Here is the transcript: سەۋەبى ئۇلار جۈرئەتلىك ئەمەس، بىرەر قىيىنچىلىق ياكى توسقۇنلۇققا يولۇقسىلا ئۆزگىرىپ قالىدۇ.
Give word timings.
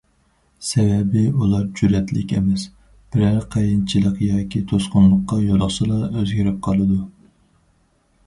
سەۋەبى 0.67 1.23
ئۇلار 1.41 1.65
جۈرئەتلىك 1.79 2.31
ئەمەس، 2.37 2.63
بىرەر 3.15 3.37
قىيىنچىلىق 3.55 4.17
ياكى 4.27 4.63
توسقۇنلۇققا 4.71 5.37
يولۇقسىلا 5.43 5.99
ئۆزگىرىپ 6.09 6.57
قالىدۇ. 6.69 6.97